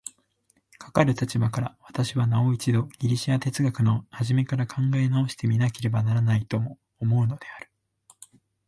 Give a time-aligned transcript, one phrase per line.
[0.79, 7.69] かかる立場から、私はなお一度ギリシヤ哲学の始から考え直して見なければならないとも思うのである。